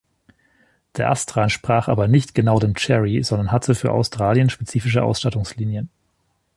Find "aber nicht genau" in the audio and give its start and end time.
1.87-2.57